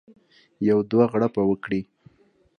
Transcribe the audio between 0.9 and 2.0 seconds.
دوه غړپه وکړي.